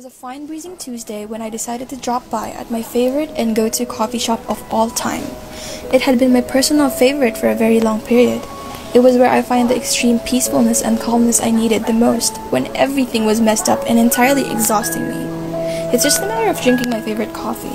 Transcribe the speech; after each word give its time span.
was 0.00 0.06
a 0.06 0.18
fine 0.18 0.46
breezing 0.46 0.78
Tuesday 0.78 1.26
when 1.26 1.42
I 1.42 1.50
decided 1.50 1.90
to 1.90 1.96
drop 1.96 2.30
by 2.30 2.48
at 2.52 2.70
my 2.70 2.80
favorite 2.80 3.28
and 3.36 3.54
go 3.54 3.68
to 3.68 3.84
coffee 3.84 4.18
shop 4.18 4.40
of 4.48 4.58
all 4.72 4.88
time. 4.88 5.24
It 5.92 6.00
had 6.00 6.18
been 6.18 6.32
my 6.32 6.40
personal 6.40 6.88
favorite 6.88 7.36
for 7.36 7.50
a 7.50 7.54
very 7.54 7.80
long 7.80 8.00
period. 8.00 8.40
It 8.94 9.00
was 9.00 9.18
where 9.18 9.28
I 9.30 9.42
find 9.42 9.68
the 9.68 9.76
extreme 9.76 10.18
peacefulness 10.20 10.80
and 10.80 10.98
calmness 10.98 11.42
I 11.42 11.50
needed 11.50 11.84
the 11.84 11.92
most 11.92 12.38
when 12.48 12.74
everything 12.74 13.26
was 13.26 13.42
messed 13.42 13.68
up 13.68 13.84
and 13.86 13.98
entirely 13.98 14.50
exhausting 14.50 15.06
me. 15.06 15.20
It's 15.92 16.02
just 16.02 16.22
a 16.22 16.26
matter 16.26 16.48
of 16.48 16.62
drinking 16.62 16.88
my 16.88 17.02
favorite 17.02 17.34
coffee. 17.34 17.68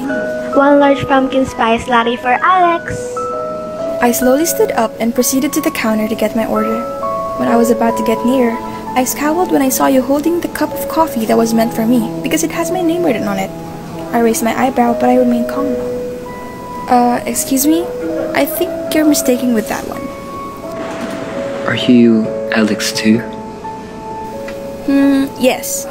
One 0.57 0.79
large 0.79 1.05
pumpkin 1.05 1.45
spice 1.45 1.87
latte 1.87 2.15
for 2.15 2.33
Alex. 2.41 2.91
I 4.01 4.11
slowly 4.11 4.47
stood 4.47 4.71
up 4.71 4.91
and 4.99 5.13
proceeded 5.13 5.53
to 5.53 5.61
the 5.61 5.69
counter 5.69 6.07
to 6.07 6.15
get 6.15 6.35
my 6.35 6.47
order. 6.47 6.81
When 7.37 7.49
I 7.49 7.55
was 7.55 7.69
about 7.69 7.95
to 7.99 8.03
get 8.03 8.25
near, 8.25 8.57
I 8.95 9.03
scowled 9.03 9.51
when 9.51 9.61
I 9.61 9.67
saw 9.67 9.87
you 9.87 10.01
holding 10.01 10.39
the 10.39 10.47
cup 10.47 10.71
of 10.71 10.87
coffee 10.87 11.25
that 11.25 11.35
was 11.35 11.53
meant 11.53 11.73
for 11.73 11.85
me 11.85 12.17
because 12.23 12.45
it 12.45 12.51
has 12.51 12.71
my 12.71 12.81
name 12.81 13.03
written 13.03 13.27
on 13.27 13.37
it. 13.37 13.51
I 14.15 14.21
raised 14.21 14.41
my 14.41 14.57
eyebrow, 14.57 14.93
but 14.93 15.09
I 15.09 15.17
remained 15.17 15.49
calm. 15.49 15.75
Uh, 16.87 17.21
excuse 17.25 17.67
me? 17.67 17.83
I 18.33 18.45
think 18.45 18.95
you're 18.95 19.03
mistaken 19.03 19.53
with 19.53 19.67
that 19.67 19.83
one. 19.89 19.99
Are 21.67 21.75
you 21.75 22.25
Alex 22.53 22.93
too? 22.93 23.19
Hmm, 24.87 25.27
yes. 25.43 25.85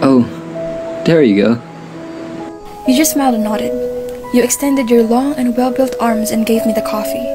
Oh, 0.00 0.22
there 1.04 1.20
you 1.20 1.36
go. 1.44 1.62
You 2.88 2.96
just 2.96 3.12
smiled 3.12 3.34
and 3.34 3.44
nodded. 3.44 3.72
You 4.32 4.42
extended 4.42 4.88
your 4.88 5.02
long 5.02 5.34
and 5.34 5.54
well 5.54 5.70
built 5.70 5.94
arms 6.00 6.30
and 6.30 6.46
gave 6.46 6.64
me 6.64 6.72
the 6.72 6.80
coffee. 6.80 7.28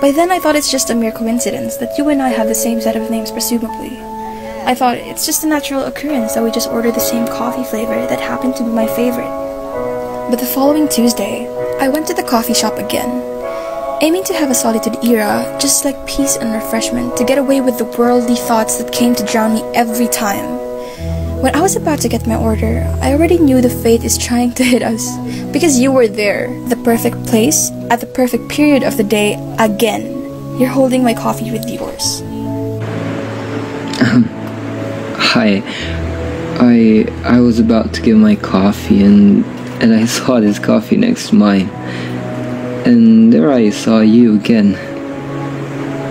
By 0.00 0.12
then, 0.12 0.30
I 0.30 0.38
thought 0.38 0.54
it's 0.54 0.70
just 0.70 0.90
a 0.90 0.94
mere 0.94 1.10
coincidence 1.10 1.76
that 1.78 1.98
you 1.98 2.08
and 2.08 2.22
I 2.22 2.28
have 2.28 2.46
the 2.46 2.54
same 2.54 2.80
set 2.80 2.94
of 2.94 3.10
names, 3.10 3.32
presumably. 3.32 4.11
I 4.64 4.76
thought 4.76 4.96
it's 4.96 5.26
just 5.26 5.42
a 5.42 5.48
natural 5.48 5.84
occurrence 5.84 6.34
that 6.34 6.42
we 6.44 6.52
just 6.52 6.70
ordered 6.70 6.94
the 6.94 7.00
same 7.00 7.26
coffee 7.26 7.64
flavor 7.64 8.06
that 8.06 8.20
happened 8.20 8.54
to 8.56 8.62
be 8.62 8.70
my 8.70 8.86
favorite. 8.86 9.26
But 10.30 10.36
the 10.36 10.46
following 10.46 10.88
Tuesday, 10.88 11.48
I 11.80 11.88
went 11.88 12.06
to 12.06 12.14
the 12.14 12.22
coffee 12.22 12.54
shop 12.54 12.78
again, 12.78 13.10
aiming 14.00 14.22
to 14.24 14.34
have 14.34 14.50
a 14.50 14.54
solitude 14.54 15.04
era, 15.04 15.58
just 15.60 15.84
like 15.84 16.06
peace 16.06 16.36
and 16.36 16.54
refreshment, 16.54 17.16
to 17.16 17.24
get 17.24 17.38
away 17.38 17.60
with 17.60 17.76
the 17.76 17.90
worldly 17.98 18.36
thoughts 18.36 18.78
that 18.78 18.92
came 18.92 19.16
to 19.16 19.26
drown 19.26 19.54
me 19.54 19.62
every 19.74 20.06
time. 20.06 20.48
When 21.42 21.56
I 21.56 21.60
was 21.60 21.74
about 21.74 21.98
to 22.02 22.08
get 22.08 22.28
my 22.28 22.36
order, 22.36 22.86
I 23.02 23.12
already 23.12 23.38
knew 23.38 23.60
the 23.60 23.68
fate 23.68 24.04
is 24.04 24.16
trying 24.16 24.52
to 24.52 24.64
hit 24.64 24.82
us, 24.82 25.04
because 25.52 25.80
you 25.80 25.90
were 25.90 26.06
there, 26.06 26.46
the 26.68 26.76
perfect 26.84 27.26
place, 27.26 27.72
at 27.90 27.98
the 27.98 28.06
perfect 28.06 28.48
period 28.48 28.84
of 28.84 28.96
the 28.96 29.02
day, 29.02 29.34
again. 29.58 30.06
You're 30.56 30.68
holding 30.68 31.02
my 31.02 31.14
coffee 31.14 31.50
with 31.50 31.68
yours. 31.68 32.22
Hi. 35.32 35.62
I 36.60 37.06
I 37.24 37.40
was 37.40 37.58
about 37.58 37.94
to 37.94 38.02
get 38.02 38.16
my 38.16 38.36
coffee 38.36 39.02
and 39.02 39.42
and 39.80 39.94
I 39.94 40.04
saw 40.16 40.40
this 40.40 40.58
coffee 40.58 40.98
next 40.98 41.30
to 41.30 41.36
mine. 41.36 41.70
And 42.84 43.32
there 43.32 43.50
I 43.50 43.70
saw 43.70 44.00
you 44.00 44.34
again. 44.34 44.72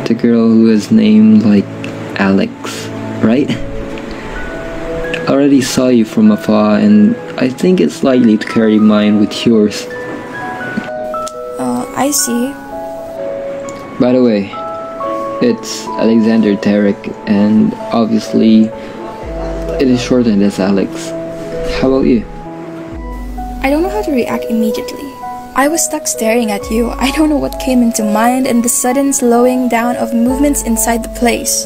The 0.06 0.16
girl 0.16 0.50
who 0.50 0.72
is 0.72 0.90
named 0.90 1.44
like 1.44 1.70
Alex, 2.18 2.88
right? 3.22 3.48
I 5.22 5.28
already 5.30 5.62
saw 5.62 5.90
you 5.90 6.04
from 6.04 6.32
afar 6.32 6.80
and 6.80 7.16
I 7.38 7.48
think 7.48 7.80
it's 7.80 8.02
likely 8.02 8.40
to 8.40 8.48
carry 8.48 8.80
mine 8.80 9.20
with 9.20 9.46
yours. 9.46 9.86
Uh, 11.62 11.86
I 11.96 12.10
see. 12.10 12.54
By 14.02 14.14
the 14.14 14.24
way, 14.24 14.50
it's 15.48 15.86
Alexander 16.02 16.56
Tarek 16.56 16.98
and 17.28 17.72
obviously 17.94 18.72
it 19.82 19.88
is 19.88 20.00
shortened 20.00 20.44
as 20.44 20.60
Alex. 20.60 21.10
How 21.82 21.90
about 21.90 22.06
you? 22.06 22.24
I 23.66 23.72
don't 23.72 23.82
know 23.82 23.90
how 23.90 24.04
to 24.04 24.12
react 24.12 24.46
immediately. 24.46 25.10
I 25.56 25.68
was 25.70 25.84
stuck 25.84 26.06
staring 26.06 26.52
at 26.52 26.70
you. 26.70 26.92
I 26.92 27.10
don't 27.12 27.30
know 27.30 27.42
what 27.42 27.60
came 27.60 27.82
into 27.82 28.04
mind 28.04 28.46
and 28.46 28.64
the 28.64 28.70
sudden 28.70 29.12
slowing 29.12 29.70
down 29.70 29.96
of 29.96 30.14
movements 30.14 30.62
inside 30.64 31.04
the 31.04 31.18
place. 31.18 31.66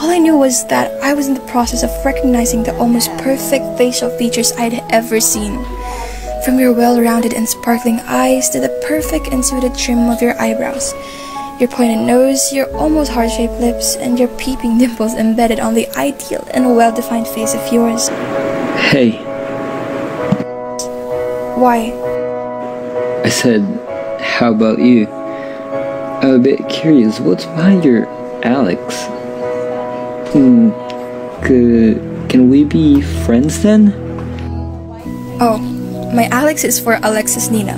All 0.00 0.08
I 0.08 0.18
knew 0.18 0.38
was 0.38 0.66
that 0.68 0.90
I 1.02 1.12
was 1.12 1.28
in 1.28 1.34
the 1.34 1.48
process 1.52 1.82
of 1.84 1.92
recognizing 2.04 2.62
the 2.62 2.76
almost 2.78 3.10
perfect 3.18 3.76
facial 3.76 4.08
features 4.16 4.52
I'd 4.52 4.82
ever 4.90 5.20
seen. 5.20 5.62
From 6.46 6.58
your 6.58 6.72
well 6.72 6.98
rounded 6.98 7.34
and 7.34 7.46
sparkling 7.46 8.00
eyes 8.08 8.48
to 8.50 8.60
the 8.60 8.72
perfect 8.88 9.28
and 9.28 9.44
suited 9.44 9.76
trim 9.76 10.08
of 10.08 10.22
your 10.22 10.40
eyebrows, 10.40 10.94
your 11.60 11.68
pointed 11.68 12.06
nose, 12.06 12.52
your 12.52 12.66
almost 12.76 13.12
heart 13.12 13.30
shaped 13.30 13.54
lips, 13.54 13.96
and 13.96 14.18
your 14.18 14.28
peeping 14.36 14.78
dimples 14.82 15.14
embedded 15.14 15.60
on 15.60 15.74
the 15.74 15.88
ideal 15.96 16.46
and 16.52 16.76
well 16.76 16.94
defined 16.94 17.26
face 17.28 17.54
of 17.54 17.72
yours. 17.72 18.08
Hey, 18.90 19.12
Why? 21.56 21.92
I 23.24 23.28
said, 23.28 23.62
how 24.20 24.52
about 24.52 24.80
you? 24.80 25.06
I'm 25.06 26.34
a 26.34 26.38
bit 26.38 26.68
curious, 26.68 27.20
what's 27.20 27.44
behind 27.44 27.84
your 27.84 28.06
Alex? 28.44 29.06
Hmm, 30.32 30.70
can 32.28 32.50
we 32.50 32.64
be 32.64 33.00
friends 33.00 33.62
then? 33.62 33.94
Oh, 35.40 35.58
my 36.12 36.26
Alex 36.26 36.64
is 36.64 36.80
for 36.80 36.98
Alexis 37.02 37.50
Nina. 37.50 37.72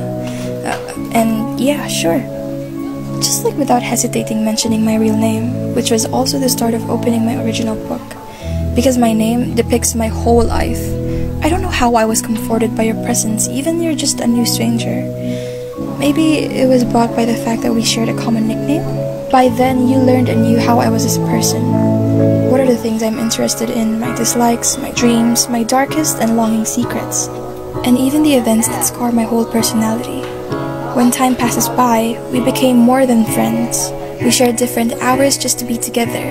Uh, 0.64 1.10
and 1.12 1.60
yeah, 1.60 1.86
sure. 1.86 2.35
Just 3.18 3.44
like 3.44 3.56
without 3.56 3.82
hesitating 3.82 4.44
mentioning 4.44 4.84
my 4.84 4.96
real 4.96 5.16
name, 5.16 5.74
which 5.74 5.90
was 5.90 6.04
also 6.06 6.38
the 6.38 6.48
start 6.48 6.74
of 6.74 6.90
opening 6.90 7.24
my 7.24 7.42
original 7.42 7.76
book. 7.88 8.02
Because 8.74 8.98
my 8.98 9.12
name 9.12 9.54
depicts 9.54 9.94
my 9.94 10.08
whole 10.08 10.44
life. 10.44 10.80
I 11.42 11.48
don't 11.48 11.62
know 11.62 11.68
how 11.68 11.94
I 11.94 12.04
was 12.04 12.20
comforted 12.20 12.76
by 12.76 12.84
your 12.84 13.02
presence, 13.04 13.48
even 13.48 13.80
you're 13.80 13.94
just 13.94 14.20
a 14.20 14.26
new 14.26 14.44
stranger. 14.44 15.00
Maybe 15.98 16.44
it 16.44 16.68
was 16.68 16.84
brought 16.84 17.16
by 17.16 17.24
the 17.24 17.36
fact 17.36 17.62
that 17.62 17.72
we 17.72 17.82
shared 17.82 18.10
a 18.10 18.16
common 18.18 18.46
nickname? 18.46 18.84
By 19.30 19.48
then, 19.48 19.88
you 19.88 19.96
learned 19.96 20.28
and 20.28 20.42
knew 20.42 20.58
how 20.58 20.78
I 20.78 20.90
was 20.90 21.04
as 21.04 21.16
a 21.16 21.26
person. 21.26 21.62
What 22.50 22.60
are 22.60 22.66
the 22.66 22.76
things 22.76 23.02
I'm 23.02 23.18
interested 23.18 23.70
in, 23.70 23.98
my 23.98 24.14
dislikes, 24.14 24.76
my 24.76 24.90
dreams, 24.92 25.48
my 25.48 25.62
darkest 25.62 26.18
and 26.18 26.36
longing 26.36 26.64
secrets, 26.64 27.28
and 27.84 27.96
even 27.96 28.22
the 28.22 28.34
events 28.34 28.68
that 28.68 28.84
scar 28.84 29.12
my 29.12 29.22
whole 29.22 29.46
personality. 29.46 30.25
When 30.96 31.10
time 31.10 31.36
passes 31.36 31.68
by, 31.68 32.18
we 32.32 32.40
became 32.40 32.78
more 32.78 33.04
than 33.04 33.26
friends. 33.26 33.92
We 34.24 34.30
shared 34.30 34.56
different 34.56 34.94
hours 34.94 35.36
just 35.36 35.58
to 35.58 35.66
be 35.66 35.76
together. 35.76 36.24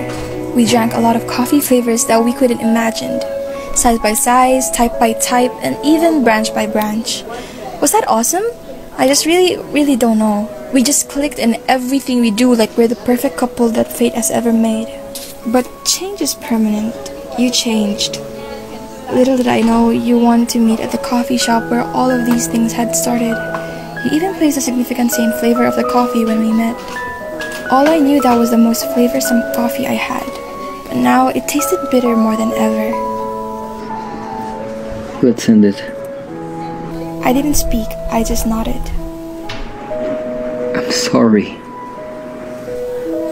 We 0.56 0.66
drank 0.66 0.92
a 0.92 0.98
lot 0.98 1.14
of 1.14 1.24
coffee 1.28 1.60
flavors 1.60 2.04
that 2.06 2.24
we 2.24 2.32
couldn't 2.32 2.58
imagine, 2.58 3.20
size 3.76 4.00
by 4.00 4.14
size, 4.14 4.68
type 4.72 4.98
by 4.98 5.12
type, 5.12 5.52
and 5.62 5.78
even 5.84 6.24
branch 6.24 6.52
by 6.52 6.66
branch. 6.66 7.22
Was 7.80 7.92
that 7.92 8.08
awesome? 8.08 8.42
I 8.98 9.06
just 9.06 9.24
really, 9.24 9.56
really 9.70 9.94
don't 9.94 10.18
know. 10.18 10.50
We 10.74 10.82
just 10.82 11.08
clicked 11.08 11.38
in 11.38 11.62
everything 11.68 12.20
we 12.20 12.32
do 12.32 12.52
like 12.52 12.76
we're 12.76 12.88
the 12.88 12.96
perfect 13.06 13.36
couple 13.36 13.68
that 13.68 13.92
fate 13.92 14.14
has 14.14 14.32
ever 14.32 14.52
made. 14.52 14.88
But 15.46 15.70
change 15.84 16.20
is 16.20 16.34
permanent. 16.34 16.92
You 17.38 17.52
changed. 17.52 18.16
Little 19.12 19.36
did 19.36 19.46
I 19.46 19.60
know 19.60 19.90
you 19.90 20.18
wanted 20.18 20.48
to 20.48 20.58
meet 20.58 20.80
at 20.80 20.90
the 20.90 20.98
coffee 20.98 21.38
shop 21.38 21.70
where 21.70 21.84
all 21.94 22.10
of 22.10 22.26
these 22.26 22.48
things 22.48 22.72
had 22.72 22.96
started. 22.96 23.65
You 24.04 24.12
even 24.12 24.34
placed 24.34 24.58
a 24.58 24.60
significant 24.60 25.10
same 25.10 25.32
flavor 25.32 25.64
of 25.64 25.76
the 25.76 25.84
coffee 25.84 26.24
when 26.24 26.40
we 26.40 26.52
met. 26.52 26.76
All 27.70 27.88
I 27.88 27.98
knew 27.98 28.20
that 28.22 28.38
was 28.38 28.50
the 28.50 28.58
most 28.58 28.84
flavorsome 28.86 29.54
coffee 29.54 29.86
I 29.86 29.94
had. 29.94 30.26
But 30.86 30.98
now 30.98 31.28
it 31.28 31.48
tasted 31.48 31.78
bitter 31.90 32.14
more 32.14 32.36
than 32.36 32.52
ever. 32.52 32.94
Let's 35.22 35.48
end 35.48 35.64
it. 35.64 35.82
I 37.24 37.32
didn't 37.32 37.54
speak, 37.54 37.88
I 38.10 38.22
just 38.22 38.46
nodded. 38.46 38.82
I'm 40.76 40.92
sorry. 40.92 41.58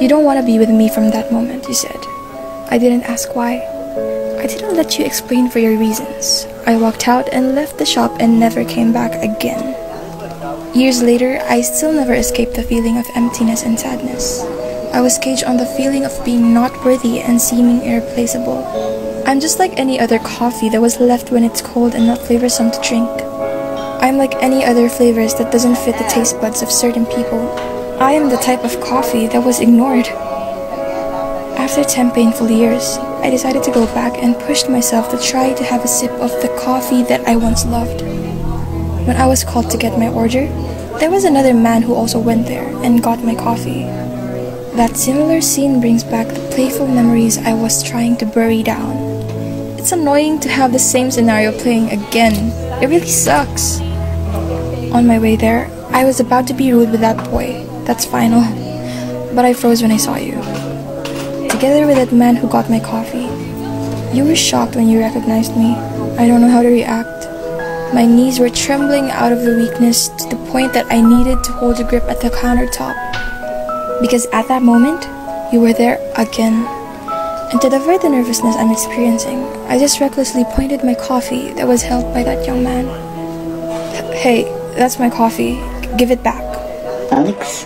You 0.01 0.09
don't 0.09 0.25
want 0.25 0.41
to 0.41 0.47
be 0.47 0.59
with 0.59 0.71
me 0.71 0.89
from 0.89 1.11
that 1.11 1.31
moment, 1.31 1.69
you 1.69 1.75
said. 1.75 2.01
I 2.71 2.79
didn't 2.79 3.05
ask 3.05 3.37
why. 3.37 3.61
I 4.41 4.47
didn't 4.47 4.75
let 4.75 4.99
you 4.99 5.05
explain 5.05 5.49
for 5.49 5.61
your 5.61 5.79
reasons. 5.79 6.47
I 6.67 6.77
walked 6.77 7.07
out 7.07 7.29
and 7.33 7.55
left 7.55 7.79
the 7.79 7.87
shop 7.87 8.17
and 8.19 8.41
never 8.41 8.65
came 8.65 8.93
back 8.93 9.23
again. 9.23 9.84
Years 10.75 11.01
later, 11.05 11.39
I 11.49 11.61
still 11.61 11.93
never 11.93 12.15
escaped 12.15 12.55
the 12.55 12.65
feeling 12.65 12.99
of 12.99 13.07
emptiness 13.15 13.63
and 13.63 13.79
sadness. 13.79 14.43
I 14.93 15.01
was 15.03 15.19
caged 15.19 15.45
on 15.45 15.57
the 15.57 15.73
feeling 15.77 16.05
of 16.05 16.25
being 16.25 16.53
not 16.53 16.85
worthy 16.85 17.21
and 17.21 17.41
seeming 17.41 17.83
irreplaceable. 17.83 18.59
I'm 19.25 19.39
just 19.39 19.61
like 19.61 19.79
any 19.79 20.01
other 20.01 20.19
coffee 20.19 20.69
that 20.71 20.81
was 20.81 20.99
left 20.99 21.31
when 21.31 21.45
it's 21.45 21.63
cold 21.63 21.95
and 21.95 22.09
not 22.09 22.19
flavorsome 22.19 22.73
to 22.73 22.89
drink. 22.89 23.09
I'm 24.03 24.17
like 24.17 24.35
any 24.43 24.65
other 24.65 24.89
flavors 24.89 25.33
that 25.37 25.53
doesn't 25.53 25.79
fit 25.79 25.97
the 25.97 26.11
taste 26.11 26.41
buds 26.41 26.61
of 26.61 26.73
certain 26.73 27.07
people. 27.07 27.57
I 28.01 28.11
am 28.11 28.29
the 28.29 28.37
type 28.39 28.65
of 28.65 28.81
coffee 28.81 29.29
that 29.29 29.45
was 29.45 29.61
ignored. 29.61 30.09
After 31.57 31.85
10 31.85 32.11
painful 32.11 32.51
years, 32.51 32.99
I 33.23 33.31
decided 33.31 33.63
to 33.63 33.71
go 33.71 33.87
back 33.95 34.15
and 34.21 34.35
pushed 34.41 34.69
myself 34.69 35.09
to 35.13 35.25
try 35.25 35.53
to 35.55 35.63
have 35.63 35.85
a 35.85 35.89
sip 35.89 36.11
of 36.19 36.33
the 36.43 36.53
coffee 36.59 37.05
that 37.05 37.25
I 37.29 37.37
once 37.37 37.65
loved. 37.65 38.24
When 39.05 39.17
I 39.17 39.27
was 39.27 39.45
called 39.45 39.71
to 39.71 39.77
get 39.77 39.99
my 39.99 40.09
order, 40.09 40.47
there 40.99 41.11
was 41.11 41.25
another 41.25 41.53
man 41.53 41.83
who 41.83 41.95
also 41.95 42.19
went 42.19 42.47
there 42.47 42.67
and 42.83 43.03
got 43.03 43.23
my 43.23 43.35
coffee. 43.35 43.85
That 44.77 44.97
similar 44.97 45.43
scene 45.43 45.79
brings 45.79 46.03
back 46.03 46.29
the 46.29 46.49
playful 46.55 46.89
memories 46.89 47.37
I 47.37 47.53
was 47.53 47.83
trying 47.83 48.17
to 48.17 48.27
bury 48.27 48.63
down. 48.63 48.97
It's 49.79 49.93
annoying 49.93 50.41
to 50.41 50.49
have 50.49 50.73
the 50.73 50.79
same 50.79 51.11
scenario 51.11 51.53
playing 51.53 51.91
again. 51.91 52.51
It 52.83 52.89
really 52.89 53.07
sucks. 53.07 53.81
On 54.97 55.07
my 55.07 55.19
way 55.19 55.37
there, 55.37 55.71
I 55.91 56.07
was 56.07 56.21
about 56.21 56.47
to 56.47 56.55
be 56.55 56.73
rude 56.73 56.91
with 56.91 57.01
that 57.01 57.29
boy. 57.29 57.67
That's 57.85 58.07
final. 58.07 58.41
But 59.35 59.45
I 59.45 59.53
froze 59.53 59.83
when 59.83 59.93
I 59.93 59.99
saw 59.99 60.17
you. 60.17 60.41
Together 61.51 61.87
with 61.87 61.97
that 61.97 62.13
man 62.13 62.37
who 62.37 62.49
got 62.49 62.71
my 62.71 62.81
coffee. 62.81 63.29
You 64.17 64.25
were 64.25 64.35
shocked 64.35 64.77
when 64.77 64.89
you 64.89 64.99
recognized 64.99 65.57
me. 65.59 65.75
I 66.17 66.27
don't 66.27 66.41
know 66.41 66.49
how 66.49 66.63
to 66.63 66.69
react. 66.69 67.24
My 67.95 68.05
knees 68.05 68.41
were 68.41 68.51
trembling 68.51 69.13
out 69.13 69.31
of 69.31 69.43
the 69.43 69.55
weakness 69.55 70.09
to 70.09 70.29
the 70.29 70.51
point 70.51 70.73
that 70.73 70.91
I 70.91 71.01
needed 71.01 71.45
to 71.45 71.53
hold 71.53 71.79
a 71.79 71.85
grip 71.85 72.03
at 72.11 72.21
the 72.21 72.29
countertop. 72.29 72.93
Because 74.01 74.27
at 74.33 74.49
that 74.49 74.65
moment, 74.65 75.07
you 75.53 75.61
were 75.61 75.73
there 75.73 76.01
again. 76.17 76.67
And 77.53 77.61
to 77.61 77.71
divert 77.71 78.03
the 78.03 78.09
nervousness 78.09 78.57
I'm 78.57 78.73
experiencing, 78.73 79.45
I 79.69 79.79
just 79.79 80.01
recklessly 80.01 80.43
pointed 80.43 80.83
my 80.83 80.97
coffee 80.97 81.53
that 81.53 81.69
was 81.69 81.83
held 81.83 82.13
by 82.13 82.25
that 82.25 82.45
young 82.45 82.65
man. 82.65 82.87
Hey, 84.13 84.43
that's 84.75 84.99
my 84.99 85.09
coffee. 85.09 85.63
Give 85.97 86.11
it 86.11 86.21
back. 86.25 86.43
Alex? 87.13 87.63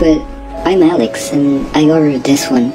But 0.00 0.16
I'm 0.64 0.82
Alex 0.82 1.30
and 1.34 1.66
I 1.76 1.90
ordered 1.90 2.24
this 2.24 2.50
one. 2.50 2.72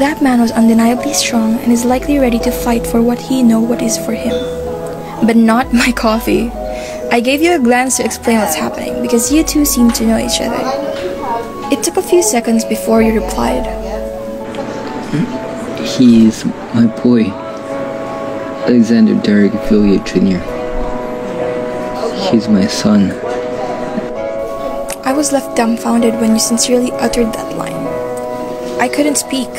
That 0.00 0.22
man 0.22 0.40
was 0.40 0.50
undeniably 0.50 1.12
strong 1.12 1.58
and 1.58 1.70
is 1.70 1.84
likely 1.84 2.18
ready 2.18 2.38
to 2.38 2.50
fight 2.50 2.86
for 2.86 3.02
what 3.02 3.20
he 3.20 3.42
know 3.42 3.60
what 3.60 3.82
is 3.82 3.98
for 3.98 4.12
him. 4.12 4.32
But 5.26 5.36
not 5.36 5.74
my 5.74 5.92
coffee. 5.92 6.48
I 7.12 7.20
gave 7.20 7.42
you 7.42 7.54
a 7.54 7.58
glance 7.58 7.98
to 7.98 8.04
explain 8.06 8.38
what's 8.38 8.54
happening 8.54 9.02
because 9.02 9.30
you 9.30 9.44
two 9.44 9.66
seem 9.66 9.90
to 9.90 10.06
know 10.06 10.16
each 10.16 10.40
other. 10.40 10.56
It 11.70 11.84
took 11.84 11.98
a 11.98 12.02
few 12.02 12.22
seconds 12.22 12.64
before 12.64 13.02
you 13.02 13.12
replied. 13.20 13.66
Hmm? 15.12 15.84
He's 15.84 16.46
my 16.46 16.86
boy, 17.02 17.24
Alexander 18.64 19.20
Derek 19.20 19.52
Villiers 19.68 20.00
Jr. 20.10 20.40
He's 22.30 22.48
my 22.48 22.66
son. 22.66 23.10
I 25.04 25.12
was 25.12 25.30
left 25.30 25.58
dumbfounded 25.58 26.14
when 26.14 26.32
you 26.32 26.38
sincerely 26.38 26.90
uttered 26.92 27.34
that 27.34 27.54
line. 27.54 27.86
I 28.80 28.88
couldn't 28.88 29.18
speak. 29.18 29.50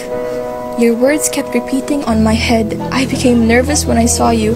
Your 0.80 0.96
words 0.96 1.30
kept 1.30 1.54
repeating 1.54 2.04
on 2.06 2.24
my 2.24 2.34
head. 2.34 2.80
I 2.92 3.06
became 3.06 3.48
nervous 3.48 3.86
when 3.86 3.98
I 3.98 4.06
saw 4.06 4.32
you 4.32 4.56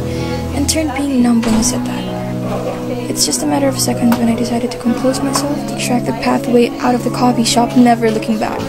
and 0.55 0.67
turned 0.69 0.93
being 0.95 1.21
numb 1.21 1.41
when 1.41 1.53
you 1.53 1.63
said 1.63 1.85
that. 1.85 3.09
It's 3.09 3.25
just 3.25 3.43
a 3.43 3.45
matter 3.45 3.67
of 3.67 3.79
seconds 3.79 4.17
when 4.17 4.29
I 4.29 4.35
decided 4.35 4.71
to 4.71 4.79
compose 4.79 5.21
myself 5.21 5.55
to 5.69 5.77
track 5.77 6.05
the 6.05 6.13
pathway 6.23 6.69
out 6.79 6.95
of 6.95 7.03
the 7.03 7.11
coffee 7.11 7.43
shop, 7.43 7.77
never 7.77 8.09
looking 8.09 8.39
back. 8.39 8.59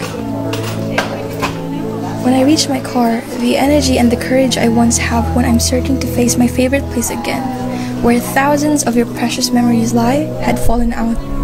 When 2.25 2.35
I 2.35 2.43
reached 2.45 2.69
my 2.69 2.81
car, 2.81 3.21
the 3.41 3.57
energy 3.57 3.99
and 3.99 4.11
the 4.11 4.17
courage 4.17 4.59
I 4.59 4.69
once 4.69 4.99
have 4.99 5.35
when 5.35 5.45
I'm 5.45 5.61
searching 5.61 5.99
to 6.01 6.07
face 6.07 6.37
my 6.37 6.49
favorite 6.49 6.85
place 6.93 7.11
again, 7.11 8.03
where 8.03 8.21
thousands 8.21 8.85
of 8.85 8.97
your 8.97 9.07
precious 9.15 9.51
memories 9.51 9.95
lie, 9.95 10.27
had 10.43 10.59
fallen 10.59 10.93
out. 10.93 11.36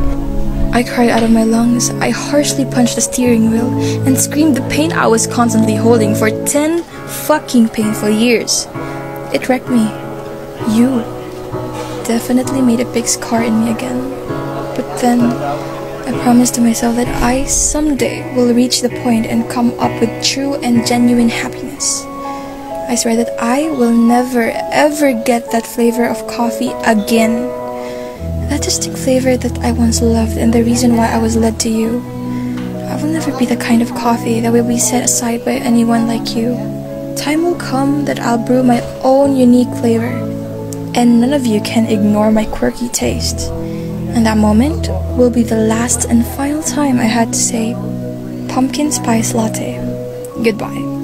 I 0.72 0.82
cried 0.82 1.10
out 1.10 1.22
of 1.22 1.30
my 1.30 1.44
lungs, 1.44 1.90
I 1.90 2.08
harshly 2.08 2.64
punched 2.64 2.94
the 2.94 3.02
steering 3.02 3.50
wheel, 3.50 3.68
and 4.06 4.18
screamed 4.18 4.56
the 4.56 4.66
pain 4.70 4.90
I 4.90 5.06
was 5.06 5.26
constantly 5.26 5.74
holding 5.74 6.14
for 6.14 6.30
10 6.30 6.82
fucking 6.82 7.68
painful 7.68 8.08
years. 8.08 8.66
It 9.34 9.50
wrecked 9.50 9.68
me. 9.68 9.84
You 10.72 11.04
definitely 12.08 12.62
made 12.62 12.80
a 12.80 12.90
big 12.90 13.06
scar 13.06 13.42
in 13.42 13.62
me 13.62 13.70
again. 13.70 14.00
But 14.74 14.96
then, 14.96 15.20
I 15.20 16.18
promised 16.22 16.54
to 16.54 16.62
myself 16.62 16.96
that 16.96 17.22
I 17.22 17.44
someday 17.44 18.34
will 18.34 18.54
reach 18.54 18.80
the 18.80 18.96
point 19.04 19.26
and 19.26 19.50
come 19.50 19.78
up 19.78 20.00
with 20.00 20.24
true 20.24 20.54
and 20.54 20.86
genuine 20.86 21.28
happiness. 21.28 22.02
I 22.88 22.94
swear 22.94 23.16
that 23.16 23.38
I 23.38 23.68
will 23.68 23.92
never 23.92 24.50
ever 24.72 25.12
get 25.12 25.50
that 25.52 25.66
flavor 25.66 26.06
of 26.06 26.26
coffee 26.28 26.72
again. 26.86 27.61
That 28.62 28.68
distinct 28.68 29.00
flavor 29.00 29.36
that 29.36 29.58
I 29.58 29.72
once 29.72 30.00
loved 30.00 30.38
and 30.38 30.54
the 30.54 30.62
reason 30.62 30.96
why 30.96 31.08
I 31.08 31.18
was 31.18 31.36
led 31.36 31.58
to 31.66 31.68
you. 31.68 31.98
I 32.86 32.94
will 32.94 33.10
never 33.10 33.36
be 33.36 33.44
the 33.44 33.56
kind 33.56 33.82
of 33.82 33.90
coffee 33.90 34.38
that 34.38 34.52
will 34.52 34.68
be 34.68 34.78
set 34.78 35.02
aside 35.02 35.44
by 35.44 35.54
anyone 35.54 36.06
like 36.06 36.36
you. 36.36 36.54
Time 37.16 37.42
will 37.42 37.56
come 37.56 38.04
that 38.04 38.20
I'll 38.20 38.38
brew 38.38 38.62
my 38.62 38.80
own 39.02 39.34
unique 39.34 39.74
flavor, 39.80 40.14
and 40.94 41.20
none 41.20 41.32
of 41.32 41.44
you 41.44 41.60
can 41.62 41.90
ignore 41.90 42.30
my 42.30 42.44
quirky 42.44 42.88
taste. 42.90 43.50
And 44.14 44.24
that 44.26 44.38
moment 44.38 44.86
will 45.18 45.30
be 45.30 45.42
the 45.42 45.58
last 45.58 46.04
and 46.04 46.24
final 46.24 46.62
time 46.62 47.00
I 47.00 47.10
had 47.10 47.32
to 47.32 47.38
say 47.40 47.74
pumpkin 48.48 48.92
spice 48.92 49.34
latte. 49.34 49.74
Goodbye. 50.44 51.01